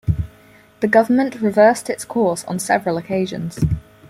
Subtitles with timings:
[0.79, 3.59] The government reversed its course on several occasions.